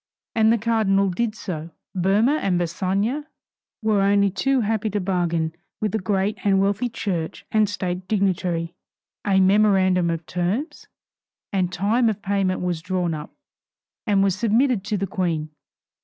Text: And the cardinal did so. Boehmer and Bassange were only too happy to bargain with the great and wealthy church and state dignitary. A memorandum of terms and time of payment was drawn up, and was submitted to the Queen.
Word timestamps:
And 0.33 0.51
the 0.51 0.57
cardinal 0.57 1.11
did 1.11 1.35
so. 1.35 1.69
Boehmer 1.93 2.37
and 2.39 2.59
Bassange 2.59 3.23
were 3.83 4.01
only 4.01 4.31
too 4.31 4.61
happy 4.61 4.89
to 4.89 4.99
bargain 4.99 5.53
with 5.79 5.91
the 5.91 5.99
great 5.99 6.39
and 6.43 6.59
wealthy 6.59 6.89
church 6.89 7.45
and 7.51 7.69
state 7.69 8.07
dignitary. 8.07 8.73
A 9.27 9.39
memorandum 9.39 10.09
of 10.09 10.25
terms 10.25 10.87
and 11.53 11.71
time 11.71 12.09
of 12.09 12.23
payment 12.23 12.61
was 12.61 12.81
drawn 12.81 13.13
up, 13.13 13.31
and 14.07 14.23
was 14.23 14.33
submitted 14.35 14.83
to 14.85 14.97
the 14.97 15.05
Queen. 15.05 15.51